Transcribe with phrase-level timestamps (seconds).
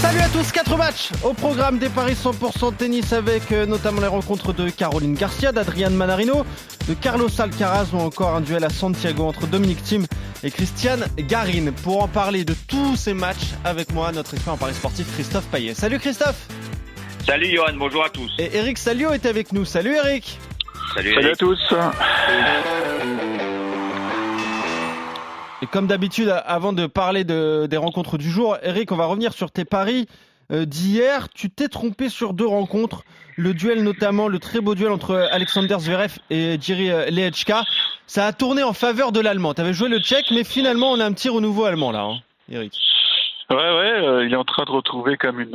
[0.00, 4.06] Salut à tous, 4 matchs au programme des paris 100% tennis avec euh, notamment les
[4.06, 6.44] rencontres de Caroline Garcia, d'Adrian Manarino,
[6.88, 10.06] de Carlos Alcaraz ou encore un duel à Santiago entre Dominique Thiem
[10.42, 11.72] et Christiane Garin.
[11.82, 15.46] Pour en parler de tous ces matchs avec moi, notre expert en paris sportif Christophe
[15.46, 15.74] Payet.
[15.74, 16.46] Salut Christophe
[17.26, 18.30] Salut Johan, bonjour à tous.
[18.38, 19.64] Et Eric Salio est avec nous.
[19.64, 20.38] Salut Eric
[20.94, 21.74] Salut, Salut à tous.
[25.62, 29.32] Et comme d'habitude, avant de parler de- des rencontres du jour, Eric, on va revenir
[29.32, 30.06] sur tes paris
[30.52, 31.28] euh, d'hier.
[31.30, 33.02] Tu t'es trompé sur deux rencontres.
[33.36, 37.64] Le duel notamment, le très beau duel entre Alexander Zverev et Jiri euh, Lehechka.
[38.06, 39.52] Ça a tourné en faveur de l'Allemand.
[39.52, 42.18] Tu avais joué le Tchèque, mais finalement, on a un petit renouveau allemand là, hein,
[42.50, 42.72] Eric.
[43.50, 45.50] Ouais, ouais, euh, il est en train de retrouver comme une,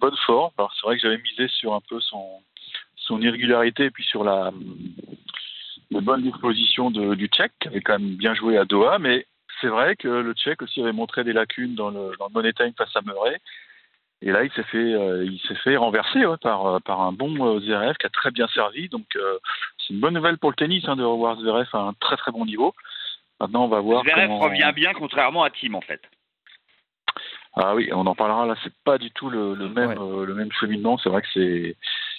[0.00, 0.50] bonne forme.
[0.58, 2.24] C'est vrai que j'avais misé sur un peu son,
[2.96, 4.50] son irrégularité et puis sur la,
[5.90, 9.26] la bonne disposition de, du Tchèque, qui avait quand même bien joué à Doha, mais
[9.60, 12.52] c'est vrai que le Tchèque aussi avait montré des lacunes dans le, dans le money
[12.52, 13.38] time face à Murray.
[14.22, 17.12] Et là, il s'est fait, euh, il s'est fait renverser ouais, par, euh, par un
[17.12, 18.88] bon euh, Zverev qui a très bien servi.
[18.88, 19.38] Donc, euh,
[19.78, 22.30] c'est une bonne nouvelle pour le tennis hein, de revoir Zverev à un très très
[22.30, 22.74] bon niveau.
[23.40, 24.04] Maintenant, on va voir.
[24.04, 24.38] Zverev comment...
[24.40, 26.02] revient bien contrairement à Tim en fait.
[27.54, 28.54] Ah oui, on en parlera là.
[28.62, 29.98] C'est pas du tout le, le même Ouais.
[29.98, 30.98] euh, le même cheminement.
[30.98, 31.76] C'est vrai que c'est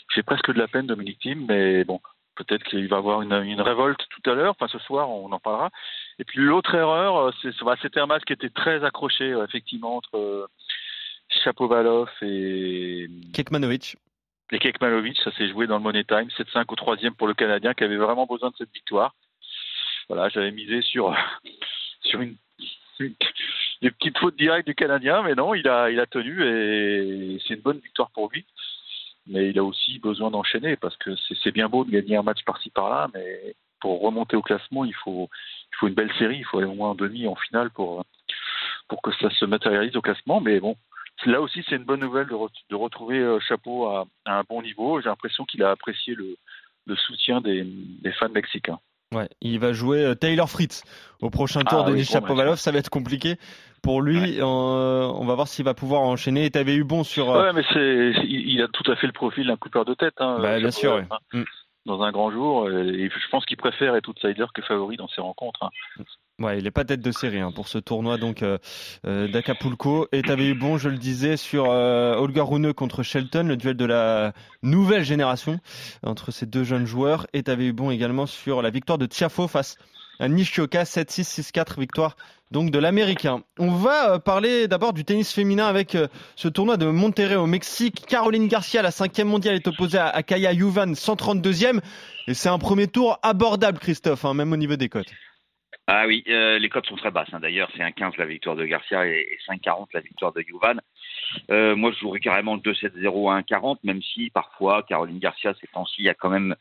[0.09, 2.02] il fait presque de la peine Dominique Thiem, mais bon,
[2.36, 4.52] peut-être qu'il va avoir une, une révolte tout à l'heure.
[4.60, 5.70] Enfin, ce soir, on en parlera.
[6.20, 9.46] Et puis l'autre erreur, euh, c'est bah, c'était un match qui était très accroché euh,
[9.46, 10.48] effectivement entre euh,
[11.44, 13.96] Chapovalov et Kekmanovic.
[14.52, 15.18] et Kekmanovic.
[15.23, 17.98] Ça s'est joué dans le Money Time, 7-5 au troisième pour le Canadien qui avait
[17.98, 19.16] vraiment besoin de cette victoire.
[20.10, 21.16] Voilà, j'avais misé sur
[22.04, 22.36] sur une,
[23.00, 23.16] une-
[23.82, 27.56] des petites fautes directes du Canadien, mais non, il a il a tenu et c'est
[27.56, 28.45] une bonne victoire pour lui.
[29.27, 32.44] Mais il a aussi besoin d'enchaîner parce que c'est bien beau de gagner un match
[32.44, 35.30] par-ci par-là, mais pour remonter au classement, il faut
[35.83, 38.05] une belle série, il faut aller au moins en demi, en finale pour
[39.04, 40.42] que ça se matérialise au classement.
[40.42, 40.76] Mais bon,
[41.26, 44.61] là aussi, c'est une bonne nouvelle de, re- de retrouver euh, Chapeau à, un bon
[44.61, 45.02] niveau.
[45.02, 46.37] J'ai l'impression qu'il a apprécié le,
[46.95, 48.80] soutien des fans mexicains.
[49.14, 50.83] Ouais, il va jouer euh, Taylor Fritz
[51.22, 52.05] au prochain tour Ah de oui.
[52.05, 52.58] Chapovalov.
[52.58, 53.36] Ça va être compliqué
[53.82, 54.39] pour lui.
[54.39, 56.45] Euh, on va voir s'il va pouvoir enchaîner.
[56.45, 57.30] Et t'avais eu bon sur.
[57.32, 60.14] euh, Ouais, mais c'est, il a tout à fait le profil d'un coupeur de tête.
[60.20, 61.05] Hein, Bah, bien sûr, ouais.
[61.11, 61.44] hein, Mm.
[61.86, 65.08] Dans un grand jour, euh, et je pense qu'il préfère être outsider que favori dans
[65.08, 65.64] ses rencontres.
[65.64, 66.03] hein.
[66.42, 68.58] Ouais, il est pas tête de série hein, pour ce tournoi donc euh,
[69.05, 70.08] euh, d'Acapulco.
[70.11, 73.86] Et t'avais eu bon, je le disais, sur euh, Holger contre Shelton, le duel de
[73.86, 74.33] la
[74.64, 75.59] nouvelle génération
[76.03, 77.27] entre ces deux jeunes joueurs.
[77.33, 79.77] Et t'avais eu bon également sur la victoire de Tiafo face
[80.27, 82.15] Nishioka, 7-6, 6-4, victoire
[82.52, 83.43] donc de l'Américain.
[83.58, 87.48] On va euh, parler d'abord du tennis féminin avec euh, ce tournoi de Monterrey au
[87.48, 88.05] Mexique.
[88.08, 91.80] Caroline Garcia, la cinquième mondiale, est opposée à, Kaya Juvan, 132e.
[92.27, 95.11] Et c'est un premier tour abordable, Christophe, hein, même au niveau des cotes.
[95.87, 97.30] Ah oui, euh, les cotes sont très basses.
[97.33, 97.39] hein.
[97.39, 100.76] D'ailleurs, c'est un 15 la victoire de Garcia et, et 5,40 la victoire de Juvan.
[101.49, 105.67] Euh, moi, je jouerais carrément le 2-7-0 à 1,40, même si parfois Caroline Garcia ces
[105.67, 106.55] temps-ci, il y a quand même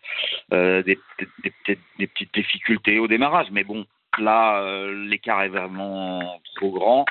[0.52, 3.48] euh, des, des, des- des petites difficultés au démarrage.
[3.50, 3.86] Mais bon,
[4.18, 7.04] là, euh, l'écart est vraiment trop grand.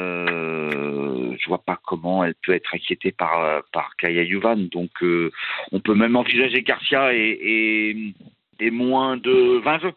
[0.00, 4.56] Euh, je vois pas comment elle peut être inquiétée par par Kaya Juvan.
[4.70, 5.30] Donc, euh,
[5.72, 8.14] on peut même envisager Garcia et, et,
[8.60, 9.92] et moins de 20 jeux.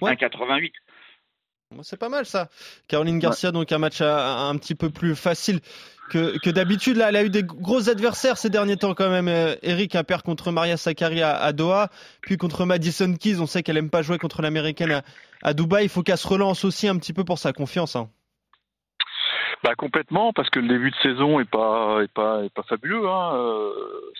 [0.00, 0.14] Ouais.
[0.14, 0.72] 1,88.
[1.82, 2.48] C'est pas mal ça.
[2.88, 5.60] Caroline Garcia, donc un match à- à- un petit peu plus facile
[6.10, 6.96] que, que d'habitude.
[6.96, 9.26] Là, elle a eu des gros adversaires ces derniers temps quand même.
[9.28, 11.88] Euh, Eric a perd contre Maria Sakkari à, à Doha,
[12.22, 13.40] puis contre Madison Keys.
[13.40, 15.02] On sait qu'elle aime pas jouer contre l'américaine à,
[15.42, 15.84] à Dubaï.
[15.86, 17.96] Il faut qu'elle se relance aussi un petit peu pour sa confiance.
[17.96, 18.08] hein.
[19.64, 23.08] Bah complètement, parce que le début de saison est pas est pas est pas fabuleux.
[23.08, 23.34] Hein.
[23.34, 23.72] euh,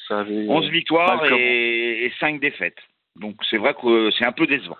[0.09, 1.43] ça avait 11 victoires mal commencé.
[1.45, 2.79] et, et 5 défaites.
[3.17, 4.79] Donc c'est vrai que c'est un peu décevant.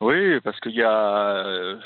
[0.00, 1.76] Oui, parce qu'il y a euh,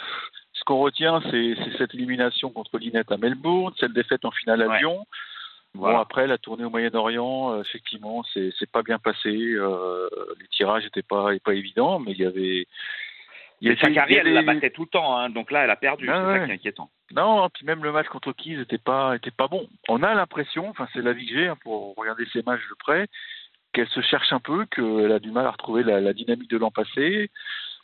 [0.52, 4.62] ce qu'on retient, c'est c'est cette élimination contre Linette à Melbourne, cette défaite en finale
[4.62, 4.78] à Ouais.
[4.78, 5.06] Lyon.
[5.74, 5.96] Voilà.
[5.98, 9.28] Bon après la tournée au Moyen-Orient, euh, effectivement, c'est c'est pas bien passé.
[9.54, 10.08] euh,
[10.40, 12.66] les tirages étaient pas pas évidents, mais il y avait
[13.62, 15.16] il y avait- elle la battait tout le temps.
[15.16, 15.28] hein.
[15.30, 16.08] Donc là, elle a perdu.
[16.10, 16.38] Ah c'est ouais.
[16.40, 16.90] ça qui est inquiétant.
[17.12, 19.68] Non, puis même le match contre Keys était pas était pas bon.
[19.88, 22.74] On a l'impression, enfin c'est la vie que j'ai hein, pour regarder ces matchs de
[22.76, 23.06] près,
[23.72, 26.56] qu'elle se cherche un peu, qu'elle a du mal à retrouver la, la dynamique de
[26.58, 27.30] l'an passé.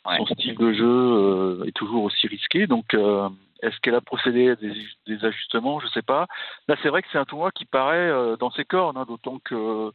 [0.07, 0.17] Ouais.
[0.17, 2.65] Son style de jeu euh, est toujours aussi risqué.
[2.67, 3.27] Donc euh,
[3.61, 4.71] est-ce qu'elle a procédé à des,
[5.07, 5.79] des ajustements?
[5.79, 6.27] Je sais pas.
[6.67, 9.39] Là c'est vrai que c'est un tournoi qui paraît euh, dans ses cordes, hein, d'autant
[9.39, 9.91] que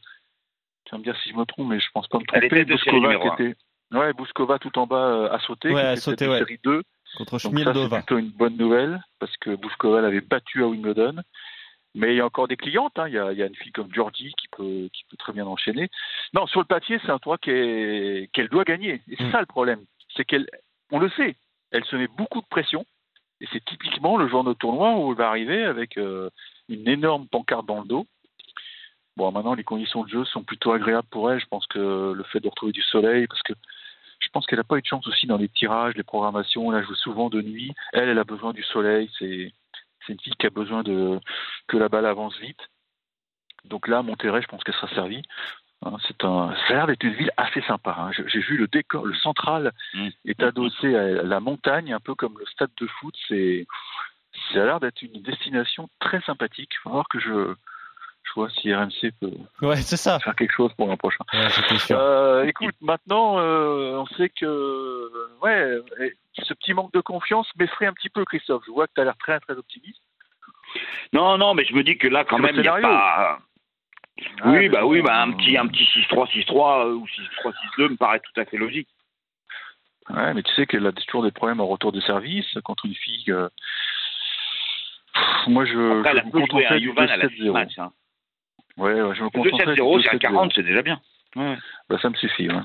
[0.85, 2.61] tu vas me dire si je me trompe, mais je pense pas me Elle tromper.
[2.61, 3.55] était de qui était
[3.91, 6.33] Ouais, Bouskova tout en bas euh, a sauté, Ouais, qui a était sauté, peut-être de
[6.33, 6.39] ouais.
[6.39, 6.83] série 2.
[7.17, 7.97] contre Donc ça, c'est Schmildova.
[7.97, 11.21] plutôt une bonne nouvelle, parce que Bouskova l'avait battu à Wimbledon.
[11.95, 12.97] Mais il y a encore des clientes.
[12.97, 13.07] hein.
[13.07, 15.31] Il, y a, il y a une fille comme Georgie qui peut, qui peut très
[15.31, 15.89] bien enchaîner.
[16.33, 19.03] Non, sur le papier, c'est un tournoi qu'elle qu'elle doit gagner.
[19.11, 19.31] Et c'est Mm.
[19.31, 19.81] ça le problème.
[20.15, 20.47] C'est qu'elle,
[20.91, 21.35] on le sait,
[21.71, 22.85] elle se met beaucoup de pression.
[23.41, 26.29] Et c'est typiquement le genre de tournoi où elle va arriver avec euh,
[26.69, 28.07] une énorme pancarte dans le dos.
[29.17, 31.39] Bon, maintenant, les conditions de jeu sont plutôt agréables pour elle.
[31.39, 33.53] Je pense que le fait de retrouver du soleil, parce que
[34.19, 36.71] je pense qu'elle n'a pas eu de chance aussi dans les tirages, les programmations.
[36.71, 37.73] Elle a joué souvent de nuit.
[37.91, 39.09] Elle, elle a besoin du soleil.
[39.19, 39.51] C'est
[40.09, 42.69] une fille qui a besoin que la balle avance vite.
[43.65, 45.21] Donc là, Monterrey, je pense qu'elle sera servie.
[45.85, 47.95] Hein, C'est un, ça a l'air d'être une ville assez sympa.
[47.97, 48.11] hein.
[48.27, 50.07] J'ai vu le décor, le central Mm.
[50.25, 53.15] est adossé à la montagne, un peu comme le stade de foot.
[53.27, 53.65] C'est,
[54.53, 56.71] ça a l'air d'être une destination très sympathique.
[56.73, 57.53] Il faut voir que je,
[58.23, 59.31] je vois si RMC peut
[59.61, 60.19] Ouais, c'est ça.
[60.19, 61.23] faire quelque chose pour l'an prochain.
[61.33, 61.97] Ouais, c'était sûr.
[61.99, 65.11] Euh, écoute, maintenant, euh, on sait que
[65.43, 65.77] ouais,
[66.41, 68.63] ce petit manque de confiance m'effraie un petit peu, Christophe.
[68.65, 70.01] Je vois que tu as l'air très très optimiste.
[71.11, 73.39] Non, non, mais je me dis que là, quand même, il n'y a pas.
[74.41, 77.89] Ah, oui, bah oui, bah un petit, un petit 6-3, 6-3 euh, ou 6-3, 6-2
[77.91, 78.87] me paraît tout à fait logique.
[80.09, 82.93] Ouais, mais tu sais qu'elle a toujours des problèmes en retour de service contre une
[82.93, 83.31] fille.
[83.31, 83.49] euh,
[85.13, 87.35] pff, Moi, je, Après, je elle me a joué à du Yuvan à la fin
[87.35, 87.51] 2-7-0.
[87.53, 87.79] match.
[87.79, 87.91] Hein.
[88.77, 90.19] Ouais, ouais, je me du 2-7-0, c'est à 2-7-0.
[90.19, 91.01] 40, c'est déjà bien.
[91.35, 91.57] Ouais.
[91.89, 92.49] Bah, ça me suffit.
[92.49, 92.61] Ouais.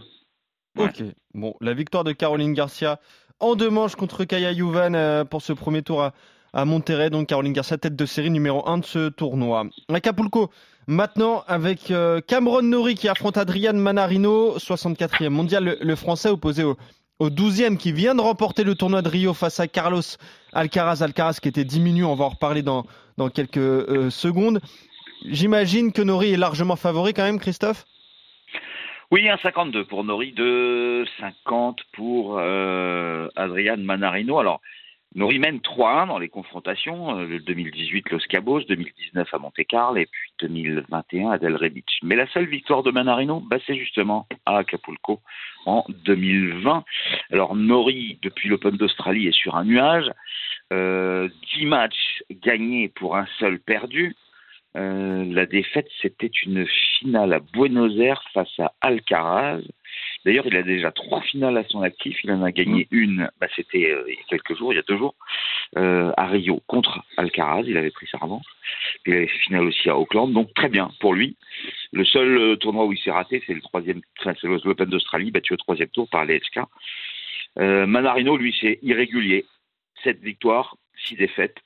[0.77, 1.03] Ok.
[1.35, 2.99] Bon, la victoire de Caroline Garcia
[3.41, 6.13] en deux manches contre Kaya Juvan euh, pour ce premier tour à,
[6.53, 7.09] à Monterrey.
[7.11, 9.65] Donc Caroline Garcia, tête de série numéro 1 de ce tournoi.
[9.93, 10.51] Acapulco,
[10.89, 16.77] maintenant avec euh, Cameron Nori qui affronte Adrian Manarino, 64e mondial, le, français opposé au,
[17.21, 20.01] au 12e qui vient de remporter le tournoi de Rio face à Carlos
[20.53, 21.03] Alcaraz.
[21.03, 22.85] Alcaraz qui était diminué, on va en reparler dans,
[23.19, 24.61] dans quelques euh, secondes.
[25.27, 27.85] J'imagine que Nori est largement favori quand même, Christophe?
[29.11, 34.39] Oui, 1,52 pour Nori, 2,50 pour euh, Adrian Manarino.
[34.39, 34.61] Alors,
[35.15, 40.07] Nori mène 3-1 dans les confrontations, euh, le 2018 Los Cabos, 2019 à Monte-Carlo et
[40.07, 41.99] puis 2021 à Delray Beach.
[42.03, 45.21] Mais la seule victoire de Manarino, bah, c'est justement à Acapulco
[45.65, 46.85] en 2020.
[47.33, 50.11] Alors Nori, depuis l'Open d'Australie, est sur un nuage.
[50.73, 54.15] Euh, 10 matchs gagnés pour un seul perdu.
[54.77, 56.67] Euh, la défaite, c'était une
[56.99, 59.61] finale à Buenos Aires face à Alcaraz.
[60.25, 62.19] D'ailleurs, il a déjà trois finales à son actif.
[62.25, 64.81] Il en a gagné une, bah, c'était euh, il y a quelques jours, il y
[64.81, 65.15] a deux jours,
[65.77, 67.65] euh, à Rio contre Alcaraz.
[67.67, 68.47] Il avait pris sa revanche.
[69.07, 71.37] Il avait fait finale aussi à Auckland, donc très bien pour lui.
[71.93, 75.31] Le seul euh, tournoi où il s'est raté, c'est le troisième, enfin, c'est l'Open d'Australie,
[75.31, 76.61] battu au troisième tour par les HK.
[77.59, 79.47] Euh, Manarino, lui, c'est irrégulier.
[80.05, 81.57] Sept victoires, six défaites.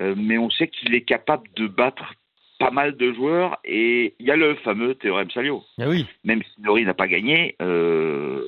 [0.00, 2.14] Euh, mais on sait qu'il est capable de battre
[2.58, 5.64] pas mal de joueurs et il y a le fameux théorème Salio.
[5.78, 6.06] Ah oui.
[6.24, 8.42] Même si Nori n'a pas gagné, euh,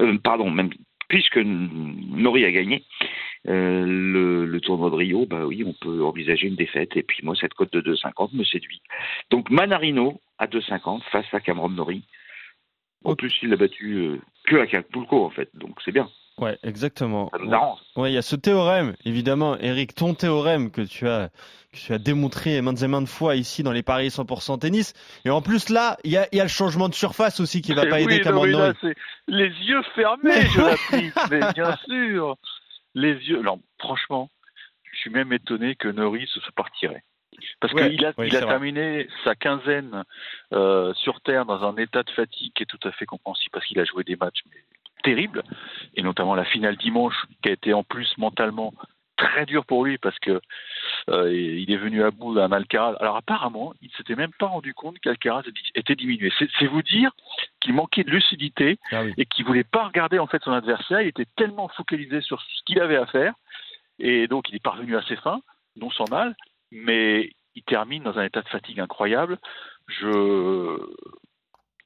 [0.00, 0.70] euh, pardon, même
[1.08, 2.84] puisque Nori a gagné
[3.48, 6.96] euh, le, le tournoi de Rio, bah oui, on peut envisager une défaite.
[6.96, 8.80] Et puis moi, cette cote de 2,50 me séduit.
[9.30, 12.02] Donc Manarino à 2,50 face à Cameron Nori.
[13.04, 16.08] En plus, il l'a battu euh, que à Acapulco en fait, donc c'est bien.
[16.40, 17.28] Ouais, exactement.
[17.32, 17.78] Ça nous arrange.
[17.96, 21.28] Ouais, il y a ce théorème, évidemment, Eric, ton théorème que tu as,
[21.72, 24.94] que tu as démontré maintes et maintes fois ici dans les paris 100% tennis.
[25.24, 27.60] Et en plus, là, il y a, il y a le changement de surface aussi
[27.62, 28.72] qui va pas Eh aider oui, Cameron
[29.28, 32.36] les yeux fermés, je l'applique, mais bien sûr.
[32.94, 33.40] Les yeux.
[33.42, 34.28] Non, franchement,
[34.92, 37.02] je suis même étonné que Norris se retiré.
[37.60, 38.52] Parce Ouais, qu'il a, oui, il a c'est vrai.
[38.54, 40.04] terminé sa quinzaine
[40.52, 43.64] euh, sur Terre dans un état de fatigue qui est tout à fait compréhensible parce
[43.66, 44.58] qu'il a joué des matchs mais,
[45.02, 45.42] terribles,
[45.94, 48.72] et notamment la finale dimanche qui a été en plus mentalement
[49.16, 50.40] très dur pour lui parce que
[51.10, 52.96] euh, il est venu à bout d'un Alcaraz.
[53.00, 55.42] Alors apparemment, il ne s'était même pas rendu compte qu'Alcaraz
[55.74, 56.32] était diminué.
[56.38, 57.10] C'est c'est vous dire
[57.60, 59.12] qu'il manquait de lucidité Ah oui.
[59.18, 61.02] et qu'il voulait pas regarder en fait son adversaire.
[61.02, 63.34] Il était tellement focalisé sur ce qu'il avait à faire
[63.98, 65.42] et donc il est parvenu à ses fins,
[65.76, 66.34] non sans mal,
[66.72, 69.38] mais il termine dans un état de fatigue incroyable.
[69.88, 70.78] Je,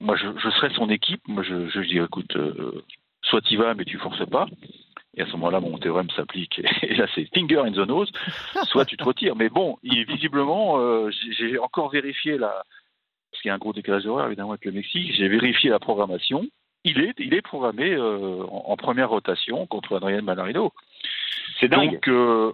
[0.00, 1.22] moi, je, je serais son équipe.
[1.26, 2.84] Moi, je, je dis, écoute, euh,
[3.24, 4.46] soit tu vas, mais tu forces pas.
[5.16, 6.60] Et à ce moment-là, mon théorème s'applique.
[6.82, 8.10] Et là, c'est finger in the nose.
[8.64, 9.36] Soit tu te retires.
[9.36, 12.64] Mais bon, il, visiblement, euh, j'ai encore vérifié la,
[13.30, 15.12] parce qu'il y a un gros décalage horaire évidemment avec le Mexique.
[15.16, 16.46] J'ai vérifié la programmation.
[16.84, 20.72] Il est, il est programmé euh, en, en première rotation contre Adrien Manarino.
[21.60, 21.92] C'est dingue.
[21.92, 22.52] Donc euh,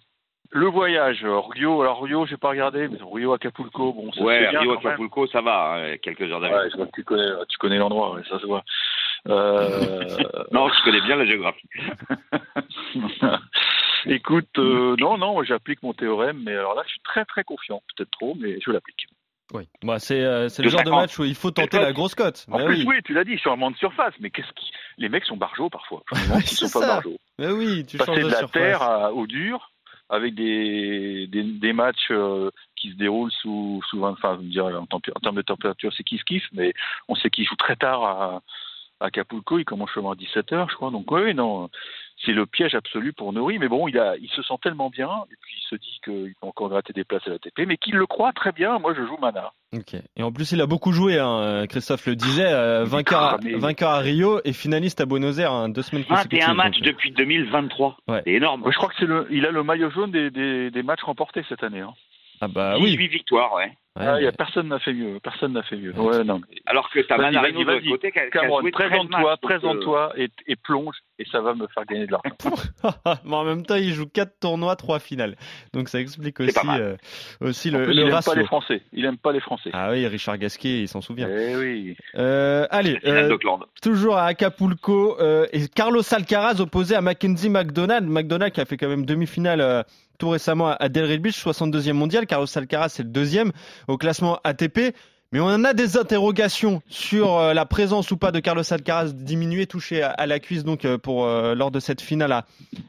[0.52, 4.42] le voyage, euh, Rio, alors Rio, j'ai pas regardé, mais Rio Acapulco, bon, ça ouais,
[4.44, 4.86] c'est bien Rio quand même.
[4.88, 6.56] Acapulco, ça va, hein, quelques heures d'avion.
[6.58, 8.62] Ouais, tu connais, tu connais l'endroit, ouais, ça se voit.
[9.28, 10.16] Euh,
[10.52, 11.68] Non, je connais bien la géographie.
[14.06, 17.82] Écoute, euh, non, non, j'applique mon théorème, mais alors là, je suis très très confiant,
[17.96, 19.06] peut-être trop, mais je l'applique.
[19.52, 21.00] Oui, bah, c'est euh, c'est le De genre de 50.
[21.02, 22.46] match où il faut tenter la grosse cote.
[22.50, 22.84] En Bah plus, oui.
[22.86, 24.70] oui, tu l'as dit, sur un monde de surface, mais qu'est-ce qui...
[24.96, 26.02] les mecs sont barjots parfois.
[26.12, 27.18] Ils sont pas barjots.
[27.38, 28.50] Bah oui, tu Passer de la surface.
[28.52, 29.69] terre à- au dur,
[30.10, 34.66] avec des, des, matchs euh, qui se déroulent sous, sous 20, enfin, je veux dire,
[34.66, 36.74] en, en termes de température, c'est kiff-kiff, mais
[37.08, 38.42] on sait qu'ils jouent très tard à,
[39.00, 40.90] à Acapulco, ils commencent seulement à 17h, je crois.
[40.90, 41.70] Donc, oui, non,
[42.24, 45.08] c'est le piège absolu pour Nori, mais bon, il, a, il se sent tellement bien,
[45.30, 47.76] et puis il se dit qu'il peut encore gratter des places à la TP, mais
[47.76, 48.78] qu'il le croit très bien.
[48.78, 49.52] Moi, je joue Mana.
[49.74, 49.94] Ok.
[50.16, 51.18] Et en plus, il a beaucoup joué.
[51.18, 51.66] Hein.
[51.68, 53.54] Christophe le disait, euh, vainqueur, à, cramé.
[53.54, 56.40] vainqueur à Rio et finaliste à Buenos Aires, hein, deux semaines consécutives.
[56.40, 57.96] 21 matchs donc, euh, depuis 2023.
[58.08, 58.22] Ouais.
[58.24, 58.64] C'est énorme.
[58.70, 61.44] Je crois que c'est le, il a le maillot jaune des, des, des matchs remportés
[61.48, 61.80] cette année.
[61.80, 61.94] Hein.
[62.40, 63.06] Ah bah 18 oui.
[63.08, 63.72] victoires, ouais.
[63.98, 65.18] Ouais, Ah, il y a personne n'a fait mieux.
[65.20, 65.92] Personne n'a fait mieux.
[65.98, 66.18] Ouais.
[66.18, 66.40] Ouais, non.
[66.66, 71.24] Alors que t'as Manarino de côté Cameron, joué 13 présente-toi, présente-toi et, et plonge, et
[71.24, 72.54] ça va me faire gagner de l'argent.
[73.24, 75.34] mais en même temps, il joue quatre tournois, trois finales.
[75.74, 76.96] Donc ça explique aussi, euh,
[77.40, 78.32] aussi le, plus, le il aime ratio.
[78.32, 78.82] pas les Français.
[78.92, 79.70] Il aime pas les Français.
[79.72, 81.28] Ah oui, Richard Gasquet, il s'en souvient.
[81.28, 81.96] Eh oui.
[82.14, 83.36] Euh, allez, euh,
[83.82, 88.06] toujours à Acapulco euh, et Carlos Alcaraz opposé à Mackenzie McDonald.
[88.08, 89.82] McDonald qui a fait quand même demi-finale euh,
[90.20, 92.26] tout récemment à Delray Beach, 62e mondial.
[92.26, 93.50] Carlos Alcaraz c'est le deuxième
[93.88, 94.94] au classement ATP.
[95.32, 99.66] Mais on a des interrogations sur euh, la présence ou pas de Carlos Alcaraz diminué,
[99.66, 102.32] touché à, la cuisse donc euh, pour euh, lors de cette finale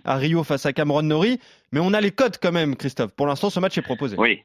[0.06, 1.40] à, Rio face à Cameron Norrie.
[1.72, 3.12] Mais on a les cotes quand même, Christophe.
[3.12, 4.16] Pour l'instant, ce match est proposé.
[4.18, 4.44] Oui.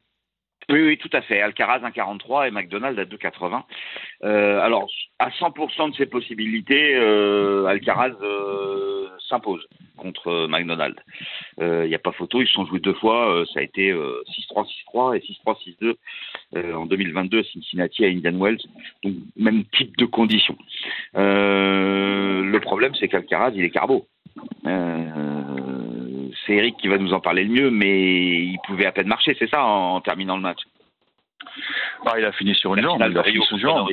[0.69, 1.41] Oui, oui, tout à fait.
[1.41, 3.63] Alcaraz 1,43 et McDonald à 2,80.
[4.23, 10.95] Euh, alors, à 100% de ses possibilités, euh, Alcaraz euh, s'impose contre euh, McDonald.
[11.59, 13.33] Il n'y a pas photo, ils se sont joués deux fois.
[13.33, 14.21] euh, ça a été euh,
[14.51, 15.95] 6-3, 6-3 et 6-3, 6-2
[16.55, 18.59] euh, en 2022 à Cincinnati à Indian Wells.
[19.03, 20.57] Donc, même type de conditions.
[21.15, 24.05] Euh, le problème, c'est qu'Alcaraz, il est carbo.
[26.47, 29.35] C'est Eric qui va nous en parler le mieux, mais il pouvait à peine marcher,
[29.37, 30.61] c'est ça, en, en terminant le match.
[32.05, 32.93] Bah, il a fini sur une jambe.
[32.93, 33.89] finale Il a fini sur une jambe.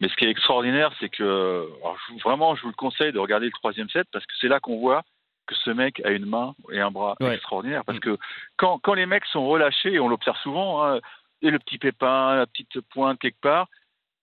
[0.00, 3.46] Mais ce qui est extraordinaire, c'est que alors, vraiment, je vous le conseille de regarder
[3.46, 5.02] le troisième set parce que c'est là qu'on voit
[5.46, 7.34] que ce mec a une main et un bras Ouais.
[7.34, 7.84] extraordinaires.
[7.84, 8.16] Parce que
[8.56, 11.00] quand, quand les mecs sont relâchés, et on l'observe souvent, hein,
[11.42, 13.66] et le petit pépin, la petite pointe quelque part,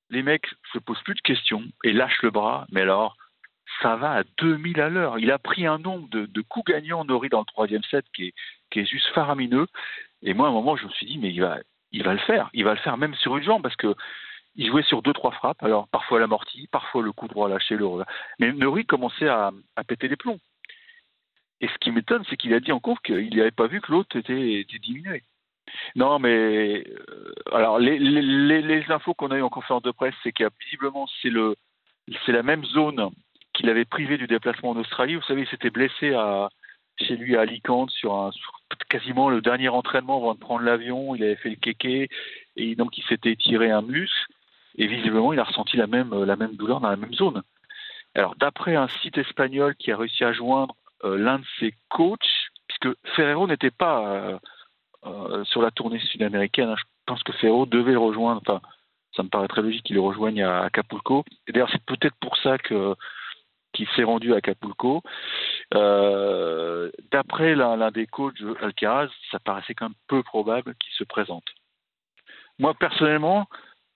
[0.10, 2.66] les mecs se posent plus de questions et lâchent le bras.
[2.72, 3.18] Mais alors,
[3.81, 5.19] ça va à 2000 à l'heure.
[5.19, 8.34] Il a pris un nombre de, coups gagnants Nori dans le troisième set qui
[8.75, 9.67] est, juste faramineux.
[10.24, 11.60] Et moi, à un moment, je me suis dit, mais il va,
[11.91, 12.50] le faire.
[12.53, 13.96] Il va le faire même sur une jambe parce que
[14.55, 15.62] il jouait sur deux, trois frappes.
[15.62, 17.88] Alors, parfois l'amorti, parfois le coup droit lâché, le.
[18.39, 19.51] Mais Nori commençait à,
[19.88, 20.39] péter les plombs.
[21.62, 23.91] Et ce qui m'étonne, c'est qu'il a dit en conf qu'il n'avait pas vu que
[23.91, 25.24] l'autre était, diminué.
[25.96, 30.48] Non, mais euh, alors les, infos qu'on a eues en conférence de presse, c'est qu'il
[30.62, 31.55] visiblement c'est le
[32.25, 33.12] c'est la même zone
[33.58, 35.16] qu'il avait privé du déplacement en Australie.
[35.16, 36.50] Vous savez, il s'était blessé à
[37.00, 38.32] chez lui à Alicante sur, un,
[38.90, 41.16] quasiment le dernier entraînement avant de prendre l'avion.
[41.16, 42.10] Il avait fait le kéké
[42.56, 44.32] et donc il s'était tiré un muscle
[44.78, 47.44] et visiblement il a ressenti la même la même douleur dans la même zone.
[48.16, 52.20] Alors d'après un site espagnol qui a réussi à joindre euh, l'un de ses coachs,
[52.68, 54.40] puisque Ferrero n'était pas euh,
[55.06, 56.70] euh, sur la tournée sud-américaine.
[56.70, 56.76] hein.
[56.78, 58.42] Je pense que Ferrero devait le rejoindre.
[58.46, 58.62] Enfin,
[59.16, 61.24] ça me paraît très logique qu'il le rejoigne à Acapulco.
[61.48, 62.96] Et d'ailleurs, c'est peut-être pour ça que
[63.74, 65.02] qu'il s'est rendu à Acapulco.
[65.74, 71.44] Euh, D'après l'un des coachs Alcaraz, ça paraissait quand même peu probable qu'il se présente.
[72.60, 73.48] Moi, personnellement,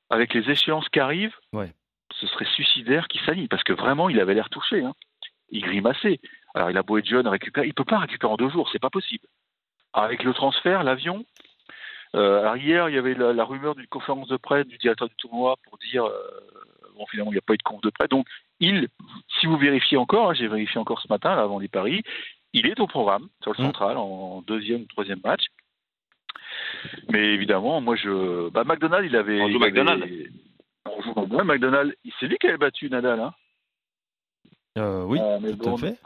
[0.10, 1.74] avec les échéances qui arrivent, Ouais.
[2.14, 4.84] ce serait suicidaire qu'il s'aligne, parce que vraiment, il avait l'air touché.
[4.84, 4.94] hein.
[5.50, 6.20] Il grimaçait.
[6.54, 8.80] Alors, il a beau être jeune, récupérer, il peut pas récupérer en deux jours, c'est
[8.82, 9.26] pas possible.
[9.94, 11.26] Avec le transfert, l'avion.
[12.16, 15.08] euh, alors hier, il y avait la, la rumeur d'une conférence de presse du directeur
[15.10, 16.22] du tournoi pour dire euh,
[16.96, 18.10] bon finalement il n'y a pas eu de conf de presse.
[18.10, 18.28] Donc
[18.60, 18.88] il,
[19.42, 22.02] si vous vérifiez encore, hein, j'ai vérifié encore ce matin là, avant les paris,
[22.54, 23.66] il est au programme sur le Mm.
[23.66, 25.44] central en deuxième ou troisième match.
[27.10, 29.42] Mais évidemment, moi je, bah McDonald, il avait.
[29.42, 30.32] On joue il avait- McDonald.
[30.86, 31.48] On joue McDonald.
[31.48, 33.34] McDonald, c'est lui qui avait battu Nadal, hein.
[34.78, 35.98] Euh, oui, Euh, tout à fait.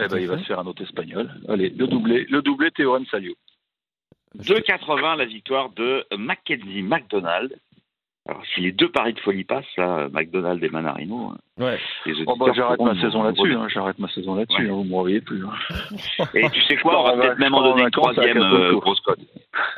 [0.00, 0.42] Eh ben, à il va fait.
[0.42, 1.30] se faire un autre espagnol.
[1.48, 3.34] Allez, le doublé, le doublé Théorème Salio.
[4.34, 7.58] 2,80 la victoire de Mackenzie McDonald.
[8.28, 11.78] Alors, si les deux paris de folie passent, là, McDonald et Manarino, euh, Ouais.
[12.26, 14.68] Oh, bah, auditeurs j'arrête ma saison là-dessus, hein, j'arrête ma saison là-dessus, Ouais.
[14.70, 15.42] hein, vous me réveillez plus.
[15.44, 16.26] hein.
[16.34, 19.00] Et tu sais quoi, on va peut-être même en vacances donner une troisième euh, grosse
[19.00, 19.18] cote.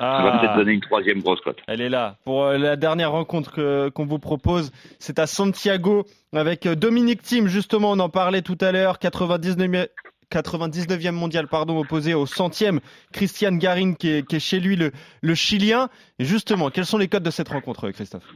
[0.00, 1.59] On va peut-être Ah, donner une troisième grosse cote.
[1.69, 2.16] elle est là.
[2.25, 6.04] Pour euh, la dernière rencontre que- qu'on vous propose, c'est à Santiago
[6.35, 7.47] avec euh, Dominique Thiem.
[7.47, 8.99] Justement, on en parlait tout à l'heure.
[8.99, 9.87] 99e,
[10.31, 12.81] 99e mondial, pardon, opposé au centième
[13.13, 15.89] Christian Garin qui est, chez lui le, Chilien.
[16.19, 18.27] Justement, quels sont les codes de cette rencontre, Christophe?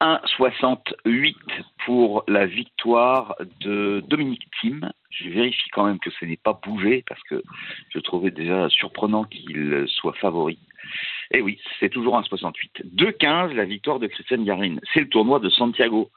[0.00, 1.34] 1,68
[1.84, 4.92] pour la victoire de Dominique Thiem.
[5.10, 7.42] Je vérifie quand même que ce n'est pas bougé parce que
[7.88, 10.58] je trouvais déjà surprenant qu'il soit favori.
[11.32, 12.94] Et oui, c'est toujours un 68.
[12.94, 14.76] 2-15, la victoire de Christian Garin.
[14.92, 16.10] C'est le tournoi de Santiago.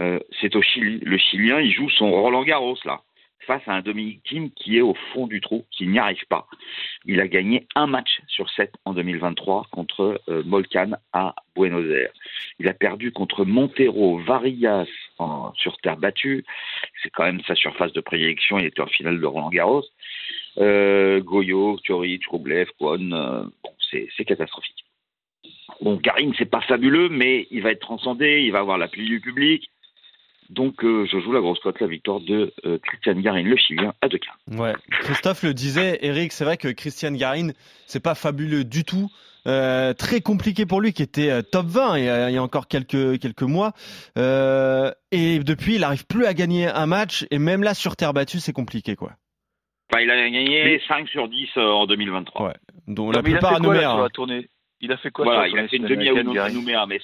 [0.00, 0.98] Euh, c'est au Chili.
[0.98, 3.00] Le Chilien, il joue son Roland Garros, là,
[3.46, 6.46] face à un Dominique Thiem qui est au fond du trou, qui n'y arrive pas.
[7.04, 12.12] Il a gagné un match sur sept en 2023 contre euh, Molcan à Buenos Aires.
[12.58, 14.86] Il a perdu contre Montero Varillas
[15.54, 16.44] sur terre battue.
[17.02, 18.58] C'est quand même sa surface de prédilection.
[18.58, 19.84] Il était en finale de Roland Garros.
[20.58, 23.44] Euh, Goyo, Turic, Rublev, Kwon, euh,
[23.90, 24.84] c'est catastrophique.
[25.80, 29.20] Bon, Karim, c'est pas fabuleux, mais il va être transcendé, il va avoir l'appui du
[29.20, 29.68] public.
[30.50, 33.94] Donc, euh, je joue la grosse cote, la victoire de euh, Christian Garin, le Chilien,
[34.00, 34.58] à 2-15.
[34.58, 37.48] Ouais, Christophe le disait, Eric, c'est vrai que Christian Garin,
[37.86, 39.10] c'est pas fabuleux du tout.
[39.46, 42.36] Euh, très compliqué pour lui qui était euh, top 20 il y a, il y
[42.36, 43.74] a encore quelques quelques mois
[44.18, 48.12] Euh, et depuis il arrive plus à gagner un match et même là sur terre
[48.12, 49.12] battue c'est compliqué quoi.
[49.92, 52.46] Enfin, il a gagné 5 sur 10 euh, en 2023.
[52.46, 52.54] Ouais.
[52.88, 54.48] Donc la mais il a plupart à fait quoi, là, Nouméa, sur la tournée?
[54.80, 57.00] Il a fait quoi voilà, sur il a fait une demi à Nouméa, mais,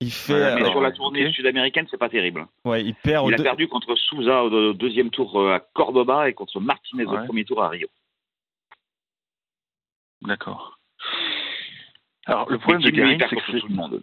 [0.00, 2.46] Il fait Ouais, mais alors, sur la tournée sud-américaine, c'est pas terrible.
[2.64, 6.28] ouais, il perd Il a deux- perdu contre Souza au deuxième tour euh, à Cordoba
[6.28, 7.88] et contre Martinez au premier tour à Rio.
[10.22, 10.78] D'accord.
[12.26, 13.98] Alors, le problème de Garin, il c'est que c'est euh,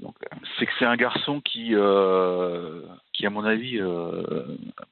[0.57, 2.81] c'est que c'est un garçon qui, euh,
[3.13, 4.45] qui à mon avis, euh,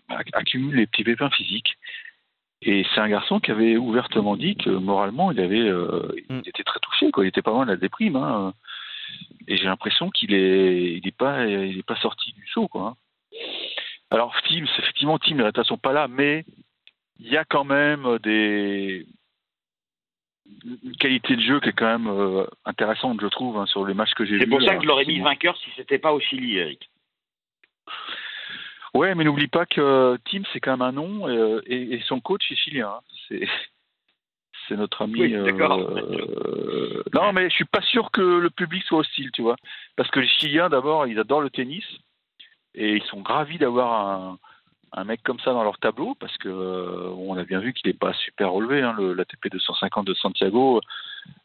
[0.10, 1.76] acc- accumule les petits pépins physiques.
[2.62, 6.42] Et c'est un garçon qui avait ouvertement dit que moralement, il avait, euh, Mm.
[6.44, 7.26] il était très touché, quoi.
[7.26, 8.16] Il était pas loin de la déprime.
[8.16, 8.54] Hein.
[9.48, 12.96] Et j'ai l'impression qu'il est, il est pas, il est pas sorti du saut, quoi.
[12.96, 13.38] hein.
[14.12, 16.46] Alors, c'est effectivement, Tim et Reta sont pas là, mais
[17.20, 19.06] il y a quand même des
[20.84, 23.94] une qualité de jeu qui est quand même euh, intéressante, je trouve, hein, sur les
[23.94, 24.42] matchs que j'ai vus.
[24.42, 26.90] C'est pour ça que je l'aurais mis vainqueur si c'était pas au Chili, Eric.
[28.94, 32.02] Ouais, mais n'oublie pas que euh, Tim, c'est quand même un nom euh, et, et
[32.02, 33.00] son coach est chilien.
[33.32, 33.38] hein.
[34.68, 35.22] C'est notre ami.
[35.22, 35.80] Oui, d'accord.
[35.80, 39.56] euh, non, mais je suis pas sûr que le public soit hostile, tu vois,
[39.96, 41.86] parce que les Chiliens, d'abord, ils adorent le tennis
[42.76, 44.40] et ils sont gravis d'avoir un,
[44.96, 47.90] un mec comme ça dans leur tableau, parce que euh, on a bien vu qu'il
[47.90, 48.82] n'est pas super relevé.
[48.82, 50.82] Hein, le, l'ATP 250 de Santiago,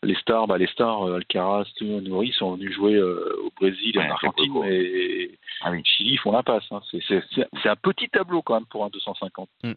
[0.03, 3.99] les stars, bah, les stars, euh, Alcaraz, Nouri sont venus jouer euh, au Brésil et
[3.99, 5.31] Ouais, en Argentine, mais
[5.63, 5.81] Ah oui.
[5.85, 6.65] Chili ils font la passe.
[6.71, 6.81] Hein.
[6.91, 9.49] C'est, un petit tableau quand même pour un 250.
[9.65, 9.73] Mm.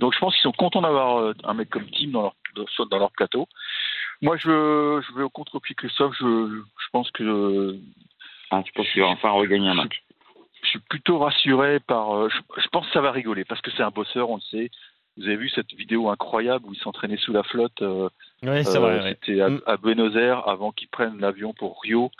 [0.00, 2.34] Donc je pense qu'ils sont contents d'avoir euh, un mec comme Tim dans leur,
[2.88, 3.46] dans- leur plateau.
[4.22, 4.48] Moi je,
[5.06, 6.14] je vais au contre-pied Christophe.
[6.18, 7.78] Je, je pense que
[8.50, 10.02] Ah, tu penses qu'il va enfin regagner un match
[10.62, 12.16] je suis plutôt rassuré par.
[12.16, 14.40] euh, Je, je pense que ça va rigoler parce que c'est un bosseur, on le
[14.50, 14.70] sait.
[15.16, 17.80] Vous avez vu cette vidéo incroyable où il s'entraînait sous la flotte.
[17.82, 18.08] euh,
[18.42, 19.00] Ouais, c'est euh, vrai.
[19.00, 19.16] ouais.
[19.20, 19.60] C'était à, Mm.
[19.66, 22.10] à Buenos Aires avant qu'il prenne l'avion pour Rio.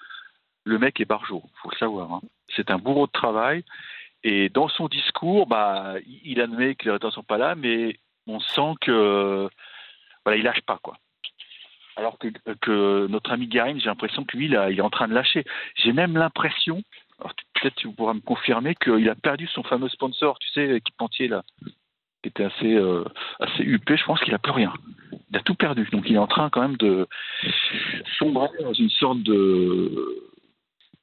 [0.65, 2.13] Le mec est barjot, faut le savoir.
[2.13, 2.21] hein.
[2.55, 3.65] C'est un bourreau de travail.
[4.27, 8.41] Et dans son discours, bah, il- admet que les résultats sont pas là, mais on
[8.41, 9.49] sent que
[10.25, 10.97] voilà, il lâche pas quoi.
[11.95, 15.45] Alors que, notre ami Garin, j'ai l'impression que lui, il est en train de lâcher.
[15.77, 16.83] J'ai même l'impression,
[17.55, 21.45] peut-être tu pourras me confirmer, qu'il a perdu son fameux sponsor, tu sais, équipementier là,
[22.23, 23.05] qui était assez euh,
[23.39, 23.97] assez huppé.
[23.97, 24.75] Je pense qu'il a plus rien.
[25.31, 25.89] Il a tout perdu.
[25.93, 27.07] Donc il est en train quand même de
[28.19, 30.35] sombrer dans une sorte de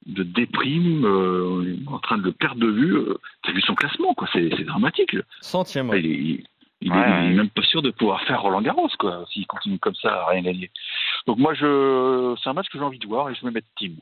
[0.06, 2.94] de déprime, euh, en train de le perdre de vue.
[2.96, 5.16] Euh, T'as vu son classement, quoi C'est dramatique.
[5.40, 5.86] Centième.
[5.88, 5.98] Il, ouais.
[6.00, 6.44] est, il,
[6.80, 7.26] il Ouais, est- ouais.
[7.26, 10.24] il est même pas sûr de pouvoir faire Roland Garros, quoi, s'il continue comme ça
[10.24, 10.70] à rien gagner.
[11.26, 13.68] Donc moi, je, c'est un match que j'ai envie de voir et je vais mettre
[13.76, 13.96] Team.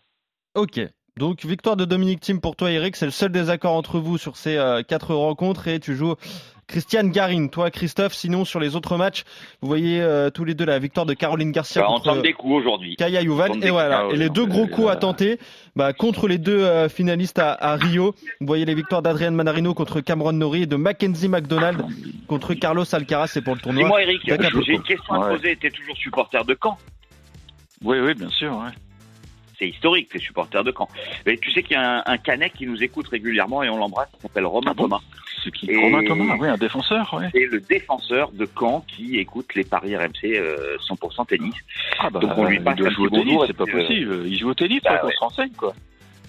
[0.54, 0.80] Ok.
[1.18, 4.36] Donc victoire de Dominique Thiem pour toi Eric, c'est le seul désaccord entre vous sur
[4.38, 6.14] ces euh, quatre rencontres et tu joues
[6.72, 7.48] Christiane Garin.
[7.48, 9.24] Toi Christophe, sinon sur les autres matchs,
[9.60, 12.32] vous voyez euh, tous les deux la victoire de Caroline Garcia va contre entendre des
[12.32, 12.96] coups aujourd'hui.
[12.96, 14.06] Kaya Entendre et voilà.
[14.06, 15.38] Ah et les non, deux gros coups à tenter
[15.76, 18.14] bah, contre les deux euh, finalistes à, à Rio.
[18.40, 21.84] Vous voyez les victoires d'Adrian Manarino contre Cameron Norrie et de Mackenzie McDonald
[22.26, 23.26] contre Carlos Alcaraz.
[23.28, 23.82] C'est pour le tournoi.
[23.82, 24.62] Dis-moi, Eric, D'accord.
[24.64, 25.36] j'ai une question à te Ouais.
[25.36, 25.56] poser.
[25.56, 26.78] T'es toujours supporter de Caen?
[27.84, 28.50] Oui, oui, bien sûr.
[28.56, 28.70] Ouais.
[29.62, 30.88] C'est historique, t'es supporter de Caen.
[31.24, 33.76] Mais tu sais qu'il y a un, un Canet qui nous écoute régulièrement et on
[33.76, 35.00] l'embrasse, qui s'appelle Romain Ah bon Thomas.
[35.44, 37.28] Ce qui Et- Romain Thomas, oui, un défenseur, ouais.
[37.32, 41.54] C'est le défenseur de Caen qui écoute les paris RMC euh, 100% tennis.
[42.00, 43.70] Ah bah, Donc on lui il passe doit un jouer au tennis, c'est pas et
[43.70, 44.22] euh, possible.
[44.26, 45.14] Il joue au tennis, bah qu'on ouais.
[45.14, 45.72] se renseigne, quoi.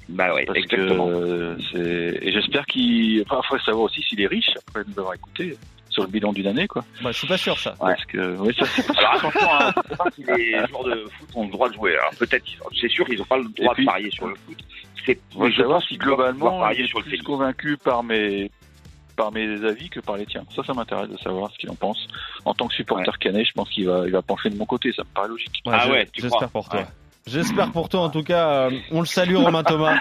[0.10, 1.08] Bah ouais, Parce exactement.
[1.08, 2.20] que euh, c'est...
[2.28, 3.24] Et j'espère qu'il...
[3.24, 5.58] Enfin, faudrait savoir aussi s'il est riche, après nous avoir écouté,
[5.94, 6.84] sur le bilan d'une année, quoi.
[7.02, 7.72] Bah, je suis pas sûr ça.
[7.80, 7.94] Ouais.
[7.94, 10.84] Parce que, oui, ça c'est pas Alors attention, hein, je sais pas si les joueurs
[10.84, 11.94] de foot ont le droit de jouer.
[11.94, 12.46] Alors peut-être,
[12.80, 14.58] c'est sûr qu'ils n'ont pas le droit puis- de parier sur le foot.
[15.06, 18.50] C'est, On je savoir si globalement parier est sur le plus convaincu par mes
[19.16, 20.44] par mes avis que par les tiens.
[20.56, 22.08] Ça, ça m'intéresse de savoir ce qu'il en pense.
[22.46, 24.92] En tant que supporter canet, je pense qu'il va, il va pencher de mon côté.
[24.92, 25.62] Ça me paraît logique.
[25.68, 26.88] Ouais, Ah je- ouais, tu J'espère crois pour toi.
[27.26, 28.48] J'espère pour toi en tout cas.
[28.50, 29.98] euh, on le salue Romain Thomas,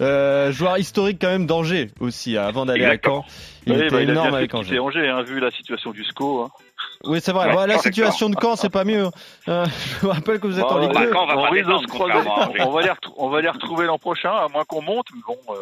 [0.00, 2.36] Euh, joueur historique quand même d'Angers aussi.
[2.36, 2.96] euh, avant d'aller à.
[3.02, 3.24] Caen,
[3.66, 4.78] il Oui, était bah, il a énorme bien avec Angers.
[4.80, 6.42] Angers, hein, vu la situation du SCO.
[6.42, 6.50] Hein.
[7.04, 7.48] Oui, c'est vrai.
[7.48, 9.08] Ouais, Bon, la situation de Caen, c'est pas mieux.
[9.48, 11.12] Euh, je vous rappelle que vous êtes Bah, en Ligue bah, 2.
[11.12, 12.12] Caen va on pas risque de descendre, se croiser.
[12.14, 12.62] contrairement à Angers.
[12.66, 15.06] On va les retrou- on va les retrouver l'an prochain, à moins qu'on monte.
[15.14, 15.54] Mais bon, euh,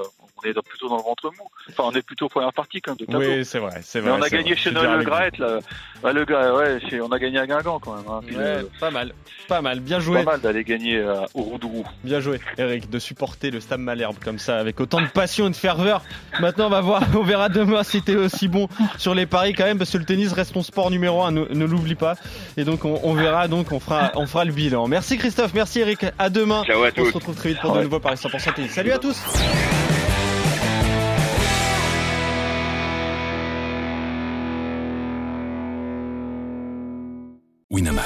[0.45, 1.49] on est plutôt dans le ventre mou.
[1.71, 3.29] Enfin, on est plutôt première partie quand même de tableau.
[3.29, 4.19] Oui, c'est vrai, c'est Mais vrai.
[4.19, 4.57] on a gagné vrai.
[4.61, 5.05] chez Noël Le.
[5.05, 5.59] Graët, là.
[6.05, 8.05] Le ouais, on a gagné à Guingamp quand même.
[8.09, 8.21] hein.
[8.27, 9.13] Puis, Ouais, euh, pas mal,
[9.49, 11.85] pas mal, bien joué, pas mal d'aller gagner euh, au Roudourou.
[12.03, 15.51] bien joué, Eric, de supporter le Stade Malherbe comme ça, avec autant de passion et
[15.51, 16.03] de ferveur.
[16.41, 19.65] Maintenant, on va voir, on verra demain si t'es aussi bon sur les paris quand
[19.65, 22.15] même, parce que le tennis reste ton sport numéro un, ne, ne l'oublie pas.
[22.57, 24.89] Et donc, on, on verra, donc, on fera, on fera le bilan.
[24.89, 26.65] Merci Christophe, merci Eric, à demain.
[26.65, 28.73] Ciao à On se retrouve très vite pour de nouveaux paris 100% tennis.
[28.73, 29.21] Salut à tous.